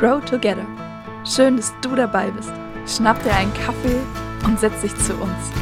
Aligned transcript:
Grow 0.00 0.18
Together. 0.24 0.64
Schön, 1.26 1.58
dass 1.58 1.74
du 1.82 1.94
dabei 1.94 2.30
bist. 2.30 2.50
Schnapp 2.86 3.22
dir 3.22 3.34
einen 3.34 3.52
Kaffee 3.52 3.98
und 4.46 4.58
setz 4.58 4.80
dich 4.80 4.96
zu 4.96 5.12
uns. 5.12 5.52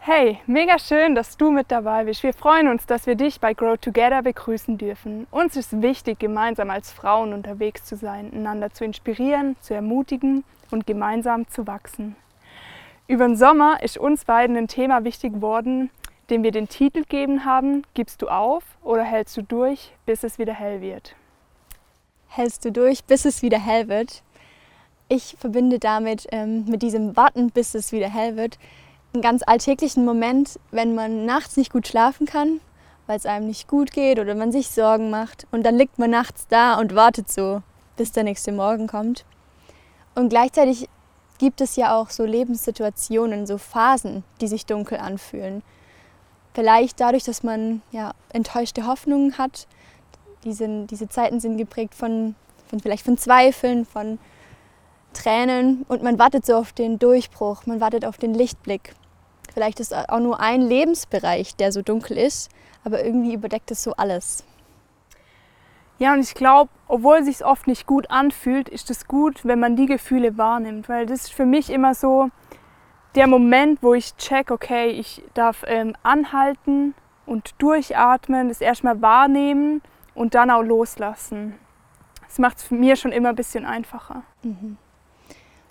Hey, 0.00 0.40
mega 0.48 0.80
schön, 0.80 1.14
dass 1.14 1.36
du 1.36 1.52
mit 1.52 1.70
dabei 1.70 2.06
bist. 2.06 2.24
Wir 2.24 2.34
freuen 2.34 2.66
uns, 2.66 2.84
dass 2.84 3.06
wir 3.06 3.14
dich 3.14 3.38
bei 3.38 3.54
Grow 3.54 3.78
Together 3.78 4.22
begrüßen 4.22 4.76
dürfen. 4.76 5.28
Uns 5.30 5.54
ist 5.54 5.80
wichtig, 5.80 6.18
gemeinsam 6.18 6.68
als 6.68 6.90
Frauen 6.90 7.32
unterwegs 7.32 7.84
zu 7.84 7.94
sein, 7.94 8.32
einander 8.34 8.72
zu 8.72 8.84
inspirieren, 8.84 9.54
zu 9.60 9.72
ermutigen 9.72 10.42
und 10.72 10.84
gemeinsam 10.84 11.46
zu 11.46 11.68
wachsen. 11.68 12.16
Über 13.06 13.26
den 13.26 13.36
Sommer 13.36 13.82
ist 13.82 13.98
uns 13.98 14.24
beiden 14.24 14.56
ein 14.56 14.66
Thema 14.66 15.04
wichtig 15.04 15.34
geworden, 15.34 15.90
dem 16.30 16.42
wir 16.42 16.52
den 16.52 16.68
Titel 16.68 17.00
gegeben 17.00 17.44
haben, 17.44 17.82
Gibst 17.92 18.22
du 18.22 18.28
auf 18.28 18.64
oder 18.82 19.04
hältst 19.04 19.36
du 19.36 19.42
durch, 19.42 19.92
bis 20.06 20.24
es 20.24 20.38
wieder 20.38 20.54
hell 20.54 20.80
wird? 20.80 21.14
Hältst 22.28 22.64
du 22.64 22.72
durch, 22.72 23.04
bis 23.04 23.26
es 23.26 23.42
wieder 23.42 23.58
hell 23.58 23.88
wird? 23.88 24.22
Ich 25.10 25.36
verbinde 25.38 25.78
damit, 25.78 26.26
ähm, 26.32 26.64
mit 26.64 26.80
diesem 26.80 27.14
Warten, 27.14 27.50
bis 27.50 27.74
es 27.74 27.92
wieder 27.92 28.08
hell 28.08 28.36
wird, 28.36 28.58
einen 29.12 29.22
ganz 29.22 29.42
alltäglichen 29.46 30.06
Moment, 30.06 30.58
wenn 30.70 30.94
man 30.94 31.26
nachts 31.26 31.58
nicht 31.58 31.70
gut 31.70 31.86
schlafen 31.86 32.26
kann, 32.26 32.60
weil 33.06 33.18
es 33.18 33.26
einem 33.26 33.46
nicht 33.46 33.68
gut 33.68 33.92
geht 33.92 34.18
oder 34.18 34.34
man 34.34 34.50
sich 34.50 34.68
Sorgen 34.68 35.10
macht. 35.10 35.46
Und 35.52 35.64
dann 35.64 35.76
liegt 35.76 35.98
man 35.98 36.08
nachts 36.08 36.48
da 36.48 36.78
und 36.78 36.94
wartet 36.94 37.30
so, 37.30 37.60
bis 37.98 38.12
der 38.12 38.24
nächste 38.24 38.50
Morgen 38.50 38.86
kommt. 38.86 39.26
Und 40.14 40.30
gleichzeitig 40.30 40.88
gibt 41.38 41.60
es 41.60 41.76
ja 41.76 41.96
auch 41.98 42.10
so 42.10 42.24
Lebenssituationen, 42.24 43.46
so 43.46 43.58
Phasen, 43.58 44.24
die 44.40 44.48
sich 44.48 44.66
dunkel 44.66 44.98
anfühlen. 44.98 45.62
Vielleicht 46.54 47.00
dadurch, 47.00 47.24
dass 47.24 47.42
man 47.42 47.82
ja, 47.90 48.12
enttäuschte 48.32 48.86
Hoffnungen 48.86 49.38
hat. 49.38 49.66
Die 50.44 50.52
sind, 50.52 50.88
diese 50.88 51.08
Zeiten 51.08 51.40
sind 51.40 51.56
geprägt 51.56 51.94
von, 51.94 52.34
von 52.68 52.80
vielleicht 52.80 53.04
von 53.04 53.18
Zweifeln, 53.18 53.84
von 53.84 54.18
Tränen 55.14 55.84
und 55.88 56.02
man 56.02 56.18
wartet 56.18 56.44
so 56.44 56.56
auf 56.56 56.72
den 56.72 56.98
Durchbruch, 56.98 57.66
man 57.66 57.80
wartet 57.80 58.04
auf 58.04 58.18
den 58.18 58.34
Lichtblick. 58.34 58.94
Vielleicht 59.52 59.80
ist 59.80 59.94
auch 59.94 60.18
nur 60.18 60.40
ein 60.40 60.60
Lebensbereich, 60.60 61.56
der 61.56 61.72
so 61.72 61.80
dunkel 61.82 62.18
ist, 62.18 62.50
aber 62.84 63.04
irgendwie 63.04 63.34
überdeckt 63.34 63.70
es 63.70 63.82
so 63.82 63.92
alles. 63.92 64.44
Ja, 65.98 66.12
und 66.12 66.20
ich 66.20 66.34
glaube, 66.34 66.70
obwohl 66.88 67.18
es 67.18 67.26
sich 67.26 67.44
oft 67.44 67.66
nicht 67.66 67.86
gut 67.86 68.10
anfühlt, 68.10 68.68
ist 68.68 68.90
es 68.90 69.06
gut, 69.06 69.44
wenn 69.44 69.60
man 69.60 69.76
die 69.76 69.86
Gefühle 69.86 70.36
wahrnimmt, 70.36 70.88
weil 70.88 71.06
das 71.06 71.24
ist 71.24 71.32
für 71.32 71.46
mich 71.46 71.70
immer 71.70 71.94
so 71.94 72.30
der 73.14 73.28
Moment, 73.28 73.82
wo 73.82 73.94
ich 73.94 74.16
check, 74.16 74.50
okay, 74.50 74.88
ich 74.88 75.22
darf 75.34 75.64
ähm, 75.66 75.94
anhalten 76.02 76.94
und 77.26 77.54
durchatmen, 77.58 78.48
das 78.48 78.60
erstmal 78.60 79.00
wahrnehmen 79.00 79.82
und 80.14 80.34
dann 80.34 80.50
auch 80.50 80.62
loslassen. 80.62 81.54
Das 82.26 82.38
macht 82.38 82.58
es 82.58 82.70
mir 82.70 82.96
schon 82.96 83.12
immer 83.12 83.28
ein 83.28 83.36
bisschen 83.36 83.64
einfacher. 83.64 84.24
Mhm. 84.42 84.76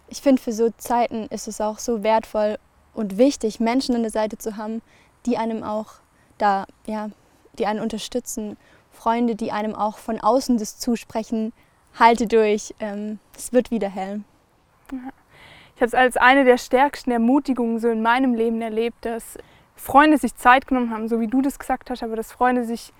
Ich 0.08 0.22
finde, 0.22 0.42
für 0.42 0.54
so 0.54 0.70
Zeiten 0.78 1.28
ist 1.28 1.48
es 1.48 1.60
auch 1.60 1.80
so 1.80 2.04
wertvoll 2.04 2.58
und 2.94 3.18
wichtig, 3.18 3.60
Menschen 3.60 3.96
an 3.96 4.04
der 4.04 4.12
Seite 4.12 4.38
zu 4.38 4.56
haben, 4.56 4.82
die 5.26 5.38
einem 5.38 5.64
auch 5.64 5.96
da, 6.38 6.66
ja, 6.86 7.10
die 7.58 7.66
einen 7.66 7.80
unterstützen 7.80 8.58
Freunde, 8.94 9.36
die 9.36 9.52
einem 9.52 9.76
auch 9.76 9.98
von 9.98 10.20
außen 10.20 10.58
das 10.58 10.80
zusprechen, 10.80 11.52
halte 12.00 12.28
durch, 12.28 12.74
ähm, 12.80 13.20
es 13.36 13.52
wird 13.52 13.72
wieder 13.72 13.90
hell. 13.90 14.22
Ich 15.76 15.82
habe 15.82 15.88
es 15.88 15.94
als 15.94 16.18
eine 16.18 16.46
der 16.46 16.58
stärksten 16.58 17.12
Ermutigungen 17.12 17.80
so 17.80 17.90
in 17.90 18.02
meinem 18.02 18.34
Leben 18.34 18.62
erlebt, 18.62 19.06
dass 19.06 19.38
Freunde 19.76 20.18
sich 20.18 20.36
Zeit 20.36 20.68
genommen 20.68 20.92
haben, 20.92 21.08
so 21.08 21.20
wie 21.20 21.28
du 21.28 21.42
das 21.42 21.60
gesagt 21.60 21.90
hast, 21.90 22.04
aber 22.04 22.16
dass 22.16 22.32
Freunde 22.32 22.64
sich 22.64 22.94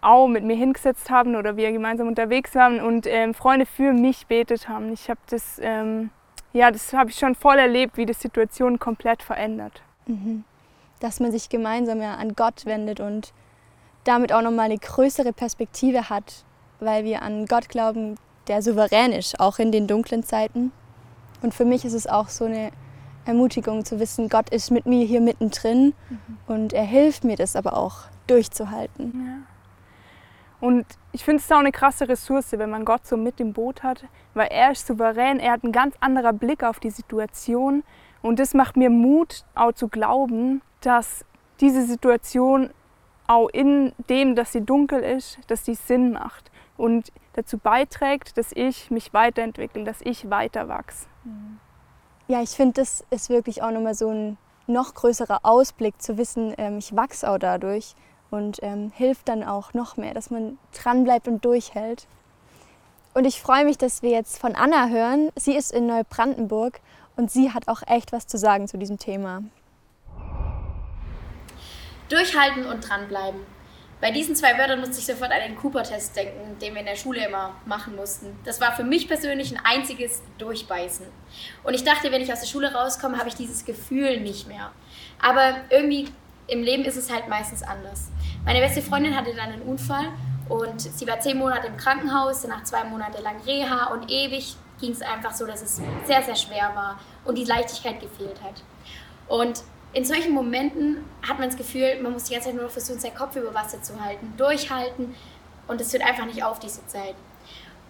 auch 0.00 0.28
mit 0.28 0.44
mir 0.44 0.54
hingesetzt 0.54 1.10
haben 1.10 1.34
oder 1.34 1.56
wir 1.56 1.72
gemeinsam 1.72 2.06
unterwegs 2.06 2.54
waren 2.54 2.80
und 2.80 3.06
ähm, 3.06 3.34
Freunde 3.34 3.66
für 3.66 3.92
mich 3.92 4.26
betet 4.26 4.68
haben. 4.68 4.92
Ich 4.92 5.10
habe 5.10 5.18
das, 5.28 5.58
ähm, 5.60 6.10
ja, 6.52 6.70
das 6.70 6.92
habe 6.92 7.10
ich 7.10 7.18
schon 7.18 7.34
voll 7.34 7.58
erlebt, 7.58 7.96
wie 7.96 8.06
die 8.06 8.12
Situation 8.12 8.78
komplett 8.78 9.22
verändert. 9.22 9.82
Mhm. 10.06 10.44
Dass 11.00 11.18
man 11.18 11.32
sich 11.32 11.48
gemeinsam 11.48 12.00
ja 12.00 12.14
an 12.14 12.34
Gott 12.34 12.66
wendet 12.66 13.00
und 13.00 13.32
damit 14.04 14.32
auch 14.32 14.42
nochmal 14.42 14.66
eine 14.66 14.78
größere 14.78 15.32
Perspektive 15.32 16.08
hat, 16.08 16.44
weil 16.80 17.04
wir 17.04 17.22
an 17.22 17.46
Gott 17.46 17.68
glauben, 17.68 18.16
der 18.46 18.62
souverän 18.62 19.12
ist, 19.12 19.38
auch 19.40 19.58
in 19.58 19.72
den 19.72 19.86
dunklen 19.86 20.22
Zeiten. 20.22 20.72
Und 21.42 21.54
für 21.54 21.64
mich 21.64 21.84
ist 21.84 21.92
es 21.92 22.06
auch 22.06 22.28
so 22.28 22.46
eine 22.46 22.70
Ermutigung 23.24 23.84
zu 23.84 24.00
wissen, 24.00 24.28
Gott 24.28 24.48
ist 24.50 24.70
mit 24.70 24.86
mir 24.86 25.04
hier 25.04 25.20
mittendrin 25.20 25.92
mhm. 26.08 26.38
und 26.46 26.72
er 26.72 26.84
hilft 26.84 27.24
mir 27.24 27.36
das 27.36 27.56
aber 27.56 27.76
auch 27.76 28.04
durchzuhalten. 28.26 29.12
Ja. 29.26 30.66
Und 30.66 30.86
ich 31.12 31.24
finde 31.24 31.42
es 31.42 31.52
auch 31.52 31.58
eine 31.58 31.70
krasse 31.70 32.08
Ressource, 32.08 32.52
wenn 32.52 32.70
man 32.70 32.84
Gott 32.84 33.06
so 33.06 33.16
mit 33.16 33.38
im 33.38 33.52
Boot 33.52 33.82
hat, 33.82 34.04
weil 34.34 34.48
er 34.48 34.72
ist 34.72 34.86
souverän, 34.86 35.38
er 35.38 35.52
hat 35.52 35.62
einen 35.62 35.72
ganz 35.72 35.94
anderen 36.00 36.38
Blick 36.38 36.64
auf 36.64 36.80
die 36.80 36.90
Situation 36.90 37.84
und 38.22 38.38
das 38.38 38.54
macht 38.54 38.76
mir 38.76 38.90
Mut, 38.90 39.44
auch 39.54 39.72
zu 39.72 39.88
glauben, 39.88 40.62
dass 40.80 41.24
diese 41.60 41.84
Situation 41.84 42.70
auch 43.28 43.48
in 43.50 43.92
dem, 44.08 44.34
dass 44.34 44.52
sie 44.52 44.62
dunkel 44.62 45.00
ist, 45.00 45.38
dass 45.46 45.62
die 45.62 45.74
Sinn 45.74 46.12
macht 46.12 46.50
und 46.76 47.12
dazu 47.34 47.58
beiträgt, 47.58 48.36
dass 48.36 48.50
ich 48.52 48.90
mich 48.90 49.12
weiterentwickle, 49.12 49.84
dass 49.84 50.00
ich 50.00 50.28
weiter 50.30 50.68
wachse. 50.68 51.06
Ja, 52.26 52.42
ich 52.42 52.50
finde, 52.50 52.80
das 52.80 53.04
ist 53.10 53.30
wirklich 53.30 53.62
auch 53.62 53.70
nochmal 53.70 53.94
so 53.94 54.08
ein 54.08 54.38
noch 54.66 54.94
größerer 54.94 55.40
Ausblick 55.44 56.00
zu 56.02 56.18
wissen, 56.18 56.54
ähm, 56.58 56.78
ich 56.78 56.94
wachse 56.94 57.30
auch 57.30 57.38
dadurch 57.38 57.94
und 58.30 58.58
ähm, 58.62 58.92
hilft 58.94 59.28
dann 59.28 59.42
auch 59.42 59.72
noch 59.72 59.96
mehr, 59.96 60.14
dass 60.14 60.30
man 60.30 60.58
dranbleibt 60.72 61.28
und 61.28 61.44
durchhält. 61.44 62.06
Und 63.14 63.24
ich 63.24 63.40
freue 63.40 63.64
mich, 63.64 63.78
dass 63.78 64.02
wir 64.02 64.10
jetzt 64.10 64.38
von 64.38 64.54
Anna 64.54 64.88
hören. 64.88 65.30
Sie 65.36 65.56
ist 65.56 65.72
in 65.72 65.86
Neubrandenburg 65.86 66.80
und 67.16 67.30
sie 67.30 67.52
hat 67.52 67.66
auch 67.66 67.82
echt 67.86 68.12
was 68.12 68.26
zu 68.26 68.36
sagen 68.36 68.68
zu 68.68 68.76
diesem 68.76 68.98
Thema. 68.98 69.42
Durchhalten 72.08 72.66
und 72.66 72.88
dranbleiben. 72.88 73.40
Bei 74.00 74.12
diesen 74.12 74.36
zwei 74.36 74.56
Wörtern 74.56 74.78
musste 74.78 74.98
ich 74.98 75.06
sofort 75.06 75.32
an 75.32 75.40
den 75.40 75.56
Cooper-Test 75.56 76.14
denken, 76.14 76.56
den 76.60 76.74
wir 76.74 76.80
in 76.80 76.86
der 76.86 76.94
Schule 76.94 77.26
immer 77.26 77.56
machen 77.66 77.96
mussten. 77.96 78.38
Das 78.44 78.60
war 78.60 78.72
für 78.76 78.84
mich 78.84 79.08
persönlich 79.08 79.52
ein 79.52 79.60
einziges 79.64 80.22
Durchbeißen. 80.38 81.04
Und 81.64 81.74
ich 81.74 81.82
dachte, 81.82 82.12
wenn 82.12 82.22
ich 82.22 82.32
aus 82.32 82.40
der 82.40 82.46
Schule 82.46 82.72
rauskomme, 82.72 83.18
habe 83.18 83.28
ich 83.28 83.34
dieses 83.34 83.64
Gefühl 83.64 84.20
nicht 84.20 84.46
mehr. 84.46 84.70
Aber 85.20 85.56
irgendwie 85.70 86.08
im 86.46 86.62
Leben 86.62 86.84
ist 86.84 86.96
es 86.96 87.12
halt 87.12 87.28
meistens 87.28 87.64
anders. 87.64 88.10
Meine 88.44 88.60
beste 88.60 88.82
Freundin 88.82 89.16
hatte 89.16 89.34
dann 89.34 89.50
einen 89.50 89.62
Unfall 89.62 90.06
und 90.48 90.80
sie 90.80 91.06
war 91.06 91.18
zehn 91.18 91.36
Monate 91.36 91.66
im 91.66 91.76
Krankenhaus, 91.76 92.42
danach 92.42 92.62
zwei 92.62 92.84
Monate 92.84 93.20
lang 93.20 93.40
Reha 93.44 93.86
und 93.86 94.10
ewig 94.10 94.56
ging 94.80 94.92
es 94.92 95.02
einfach 95.02 95.34
so, 95.34 95.44
dass 95.44 95.60
es 95.60 95.82
sehr, 96.06 96.22
sehr 96.22 96.36
schwer 96.36 96.70
war 96.74 97.00
und 97.24 97.36
die 97.36 97.44
Leichtigkeit 97.44 98.00
gefehlt 98.00 98.40
hat. 98.42 98.62
Und 99.26 99.62
in 99.92 100.04
solchen 100.04 100.32
Momenten 100.32 101.04
hat 101.26 101.38
man 101.38 101.48
das 101.48 101.56
Gefühl, 101.56 102.00
man 102.02 102.12
muss 102.12 102.24
die 102.24 102.34
ganze 102.34 102.48
Zeit 102.48 102.56
nur 102.56 102.68
versuchen, 102.68 103.00
seinen 103.00 103.14
Kopf 103.14 103.36
über 103.36 103.54
Wasser 103.54 103.82
zu 103.82 104.02
halten, 104.02 104.34
durchhalten 104.36 105.14
und 105.66 105.80
es 105.80 105.92
hört 105.92 106.04
einfach 106.04 106.26
nicht 106.26 106.42
auf, 106.42 106.58
diese 106.58 106.86
Zeit. 106.86 107.14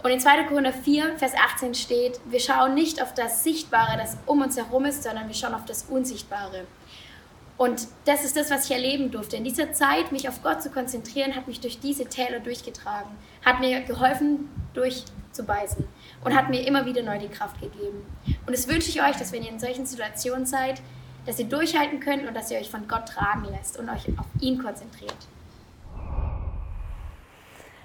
Und 0.02 0.10
in 0.10 0.20
2. 0.20 0.44
Korinther 0.44 0.72
4, 0.72 1.18
Vers 1.18 1.32
18 1.34 1.74
steht, 1.74 2.20
wir 2.26 2.38
schauen 2.38 2.74
nicht 2.74 3.02
auf 3.02 3.14
das 3.14 3.42
Sichtbare, 3.42 3.96
das 3.96 4.16
um 4.26 4.42
uns 4.42 4.56
herum 4.56 4.84
ist, 4.84 5.02
sondern 5.02 5.26
wir 5.26 5.34
schauen 5.34 5.54
auf 5.54 5.64
das 5.64 5.86
Unsichtbare. 5.88 6.66
Und 7.56 7.88
das 8.04 8.24
ist 8.24 8.36
das, 8.36 8.50
was 8.52 8.66
ich 8.66 8.70
erleben 8.70 9.10
durfte. 9.10 9.36
In 9.36 9.42
dieser 9.42 9.72
Zeit, 9.72 10.12
mich 10.12 10.28
auf 10.28 10.44
Gott 10.44 10.62
zu 10.62 10.70
konzentrieren, 10.70 11.34
hat 11.34 11.48
mich 11.48 11.58
durch 11.58 11.80
diese 11.80 12.04
Täler 12.04 12.38
durchgetragen, 12.38 13.10
hat 13.44 13.58
mir 13.58 13.80
geholfen, 13.80 14.48
durchzubeißen 14.74 15.84
und 16.22 16.36
hat 16.36 16.50
mir 16.50 16.64
immer 16.64 16.86
wieder 16.86 17.02
neu 17.02 17.18
die 17.18 17.26
Kraft 17.26 17.60
gegeben. 17.60 18.06
Und 18.46 18.56
das 18.56 18.68
wünsche 18.68 18.90
ich 18.90 19.02
euch, 19.02 19.16
dass 19.16 19.32
wenn 19.32 19.42
ihr 19.42 19.50
in 19.50 19.58
solchen 19.58 19.86
Situationen 19.86 20.46
seid, 20.46 20.80
dass 21.26 21.38
ihr 21.38 21.46
durchhalten 21.46 22.00
könnt 22.00 22.26
und 22.26 22.34
dass 22.34 22.50
ihr 22.50 22.58
euch 22.58 22.70
von 22.70 22.86
Gott 22.88 23.06
tragen 23.06 23.44
lässt 23.50 23.78
und 23.78 23.88
euch 23.88 24.06
auf 24.18 24.26
ihn 24.40 24.62
konzentriert. 24.62 25.16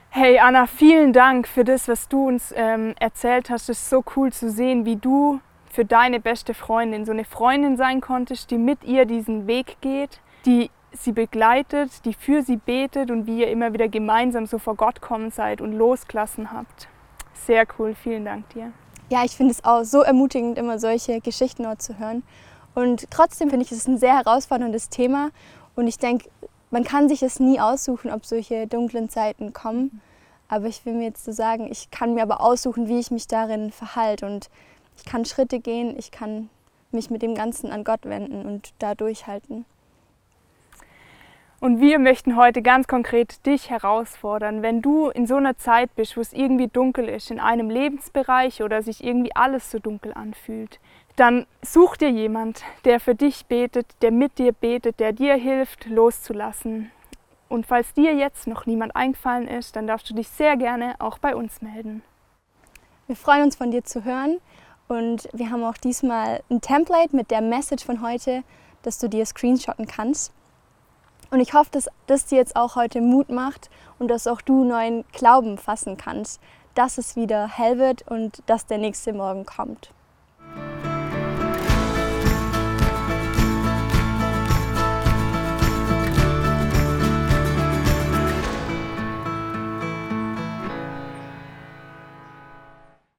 Hey 0.10 0.38
Anna, 0.38 0.68
vielen 0.68 1.12
Dank 1.12 1.48
für 1.48 1.64
das, 1.64 1.88
was 1.88 2.08
du 2.08 2.28
uns 2.28 2.54
ähm, 2.56 2.94
erzählt 3.00 3.50
hast. 3.50 3.70
Es 3.70 3.80
ist 3.80 3.90
so 3.90 4.04
cool 4.16 4.32
zu 4.32 4.52
sehen, 4.52 4.86
wie 4.86 4.96
du 4.96 5.40
für 5.72 5.86
deine 5.86 6.20
beste 6.20 6.54
Freundin 6.54 7.04
so 7.04 7.12
eine 7.12 7.26
Freundin 7.26 7.78
sein 7.78 8.00
konntest, 8.00 8.52
die 8.52 8.60
mit 8.60 8.84
ihr 8.84 9.06
diesen 9.06 9.48
Weg 9.48 9.78
geht, 9.82 10.20
die 10.46 10.70
sie 10.92 11.12
begleitet, 11.12 12.06
die 12.06 12.14
für 12.14 12.44
sie 12.44 12.58
betet 12.58 13.10
und 13.10 13.26
wie 13.26 13.40
ihr 13.40 13.50
immer 13.50 13.74
wieder 13.74 13.88
gemeinsam 13.88 14.46
so 14.46 14.60
vor 14.60 14.76
Gott 14.76 15.02
kommen 15.02 15.32
seid 15.32 15.62
und 15.62 15.74
losgelassen 15.74 16.52
habt. 16.52 16.88
Sehr 17.34 17.66
cool, 17.80 17.96
vielen 17.96 18.26
Dank 18.26 18.48
dir. 18.50 18.72
Ja, 19.10 19.24
ich 19.26 19.32
finde 19.32 19.52
es 19.52 19.66
auch 19.66 19.84
so 19.84 20.02
ermutigend, 20.02 20.58
immer 20.58 20.80
solche 20.80 21.20
Geschichten 21.22 21.68
zu 21.80 21.98
hören. 21.98 22.24
Und 22.76 23.10
trotzdem 23.12 23.50
finde 23.50 23.66
ich 23.66 23.72
es 23.72 23.88
ein 23.88 23.98
sehr 23.98 24.16
herausforderndes 24.16 24.90
Thema. 24.90 25.30
Und 25.76 25.88
ich 25.88 25.98
denke, 25.98 26.30
man 26.72 26.84
kann 26.84 27.08
sich 27.08 27.22
es 27.24 27.40
nie 27.40 27.60
aussuchen, 27.60 28.12
ob 28.12 28.26
solche 28.26 28.68
dunklen 28.68 29.10
Zeiten 29.10 29.54
kommen. 29.54 30.02
Aber 30.48 30.66
ich 30.66 30.86
will 30.86 30.94
mir 30.94 31.06
jetzt 31.06 31.26
so 31.26 31.32
sagen, 31.32 31.68
ich 31.72 31.92
kann 31.92 32.14
mir 32.14 32.24
aber 32.24 32.42
aussuchen, 32.42 32.88
wie 32.88 33.00
ich 33.00 33.12
mich 33.12 33.28
darin 33.28 33.72
verhalte. 33.72 34.26
Und 34.26 34.50
ich 34.98 35.06
kann 35.06 35.26
Schritte 35.26 35.60
gehen, 35.60 35.98
ich 35.98 36.12
kann 36.12 36.50
mich 36.92 37.10
mit 37.10 37.22
dem 37.22 37.36
Ganzen 37.36 37.72
an 37.72 37.84
Gott 37.84 38.06
wenden 38.06 38.46
und 38.46 38.74
da 38.80 38.96
durchhalten. 38.96 39.66
Und 41.64 41.80
wir 41.80 41.98
möchten 41.98 42.36
heute 42.36 42.62
ganz 42.62 42.88
konkret 42.88 43.46
dich 43.46 43.70
herausfordern, 43.70 44.62
wenn 44.62 44.82
du 44.82 45.08
in 45.08 45.26
so 45.26 45.38
einer 45.38 45.56
Zeit 45.58 45.96
bist, 45.96 46.18
wo 46.18 46.20
es 46.20 46.34
irgendwie 46.34 46.68
dunkel 46.68 47.08
ist, 47.08 47.32
in 47.32 47.40
einem 47.40 47.70
Lebensbereich 47.70 48.62
oder 48.64 48.82
sich 48.82 49.02
irgendwie 49.02 49.34
alles 49.34 49.72
so 49.72 49.80
dunkel 49.80 50.14
anfühlt, 50.14 50.82
dann 51.16 51.48
such 51.62 51.96
dir 51.96 52.10
jemand, 52.10 52.64
der 52.84 53.00
für 53.00 53.16
dich 53.16 53.46
betet, 53.46 53.88
der 54.02 54.12
mit 54.12 54.40
dir 54.40 54.52
betet, 54.52 55.00
der 55.00 55.14
dir 55.14 55.36
hilft, 55.36 55.86
loszulassen. 55.86 56.92
Und 57.48 57.66
falls 57.66 57.94
dir 57.94 58.14
jetzt 58.14 58.46
noch 58.46 58.66
niemand 58.66 58.94
eingefallen 58.98 59.48
ist, 59.48 59.78
dann 59.78 59.88
darfst 59.88 60.10
du 60.10 60.14
dich 60.14 60.28
sehr 60.28 60.58
gerne 60.58 60.96
auch 61.00 61.18
bei 61.18 61.34
uns 61.34 61.62
melden. 61.62 62.04
Wir 63.08 63.16
freuen 63.16 63.44
uns 63.44 63.56
von 63.56 63.72
dir 63.72 63.86
zu 63.86 64.04
hören 64.04 64.42
und 64.90 65.30
wir 65.32 65.50
haben 65.50 65.64
auch 65.64 65.78
diesmal 65.78 66.44
ein 66.50 66.60
Template 66.60 67.16
mit 67.16 67.32
der 67.32 67.40
Message 67.40 67.86
von 67.86 68.02
heute, 68.02 68.44
dass 68.82 68.98
du 68.98 69.08
dir 69.08 69.26
screenshotten 69.26 69.88
kannst. 69.88 70.34
Und 71.34 71.40
ich 71.40 71.56
hoffe, 71.56 71.72
dass 71.72 71.90
das 72.06 72.28
dir 72.28 72.38
jetzt 72.38 72.56
auch 72.56 72.76
heute 72.76 73.02
Mut 73.02 73.30
macht 73.30 73.72
und 73.98 74.08
dass 74.08 74.28
auch 74.28 74.40
du 74.40 74.64
neuen 74.64 75.04
Glauben 75.14 75.58
fassen 75.58 75.98
kannst, 75.98 76.40
dass 76.76 77.00
es 77.00 77.16
wieder 77.16 77.48
hell 77.48 77.80
wird 77.80 78.08
und 78.08 78.44
dass 78.46 78.68
der 78.68 78.78
nächste 78.78 79.14
Morgen 79.14 79.44
kommt. 79.44 79.90